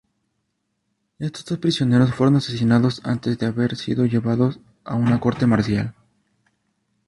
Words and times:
Estos 1.19 1.45
dos 1.45 1.59
prisioneros 1.59 2.15
fueron 2.15 2.35
asesinados 2.35 3.01
antes 3.05 3.37
de 3.37 3.45
haber 3.45 3.75
sido 3.75 4.07
llevados 4.07 4.59
a 4.83 4.95
una 4.95 5.19
corte 5.19 5.45
marcial. 5.45 5.93